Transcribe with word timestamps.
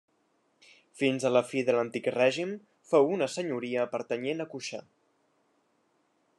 Fins 1.01 1.25
a 1.27 1.31
la 1.33 1.43
fi 1.49 1.61
de 1.67 1.75
l'Antic 1.75 2.09
Règim 2.15 2.55
fou 2.93 3.13
una 3.19 3.29
senyoria 3.35 3.87
pertanyent 3.95 4.45
a 4.47 4.51
Cuixà. 4.55 4.85